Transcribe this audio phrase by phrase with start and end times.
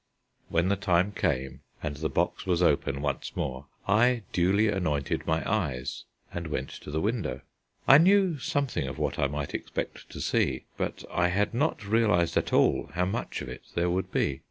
[0.49, 5.47] When the time came and the box was open once more, I duly anointed my
[5.47, 7.41] eyes and went to the window.
[7.87, 12.35] I knew something of what I might expect to see, but I had not realized
[12.35, 14.39] at all how much of it there would be.